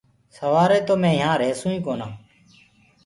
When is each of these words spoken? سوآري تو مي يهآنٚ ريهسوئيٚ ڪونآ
سوآري 0.37 0.79
تو 0.87 0.93
مي 1.01 1.11
يهآنٚ 1.19 1.39
ريهسوئيٚ 1.41 1.83
ڪونآ 1.85 2.07